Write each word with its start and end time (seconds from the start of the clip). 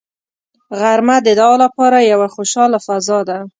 غرمه 0.79 1.15
د 1.25 1.27
دعا 1.39 1.55
لپاره 1.63 1.97
یوه 2.13 2.27
خوشاله 2.35 2.77
فضا 2.87 3.19
ده 3.29 3.37